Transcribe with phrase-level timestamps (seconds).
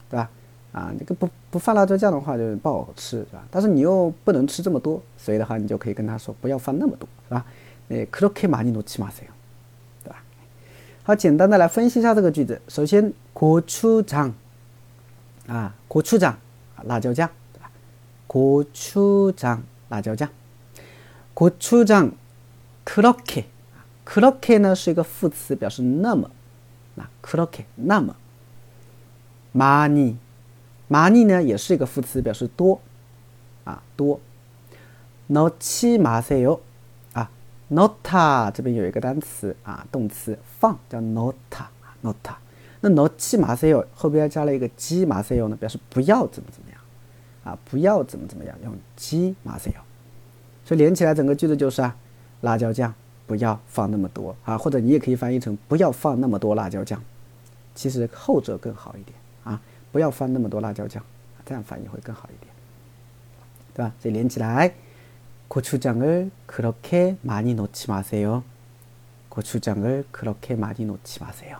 [0.09, 0.29] 对吧？
[0.71, 3.43] 啊，这个不不放辣椒酱的话就不好吃，是吧？
[3.49, 7.45] 但是你又不能吃这么多，所以的话你就可以跟他说不要放那么多，是吧？
[7.89, 9.31] 哎，그렇게많이넣지마세 요。
[11.05, 12.61] 好，简单的来分析一下这个句子。
[12.67, 14.31] 首先，고추 장，
[15.47, 16.35] 啊，고추 장，
[16.83, 17.71] 辣椒酱，对吧？
[18.27, 20.29] 고추 장， 辣椒酱。
[21.33, 22.11] 고추 장，
[22.85, 23.45] 그렇 게，
[24.05, 26.29] 그렇게呢是一个副词，表示那么，
[26.97, 28.15] 啊，그렇 게， 那么。
[29.53, 30.15] 많 이，
[30.87, 32.79] 많이呢也是一个副词，表示多，
[33.65, 34.19] 啊，多。
[35.27, 36.59] 넣지마세 요。
[37.70, 42.34] nota 这边有一个单词啊，动词放叫 nota，nota。
[42.80, 46.80] 那 noi 马赛 o 后边加了一个 i 马赛 o 呢，表示不要怎么怎么样
[47.42, 48.72] 啊，不要怎么怎么样，用
[49.10, 49.80] i 马赛 o。
[50.64, 51.96] 所以连起来整个句子就是啊，
[52.42, 52.94] 辣椒酱
[53.26, 57.02] 不要放那么多啊，或者你也可以翻译成不要放那么多辣椒酱，
[57.74, 61.02] 其实后者更好一点啊，不要放那么多辣椒酱，
[61.44, 62.52] 这样翻译会更好一点，
[63.74, 63.92] 对吧？
[63.98, 64.72] 所以连起来。
[65.47, 68.43] 고추장을 그렇게 많이 넣지 마세요.
[69.29, 71.59] 고추장을 그렇게 많이 넣지 마세요.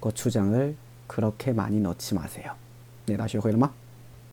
[0.00, 0.76] 고추장을
[1.06, 2.54] 그렇게 많이 넣지 마세요.
[3.06, 3.79] 네, 다学会了吗？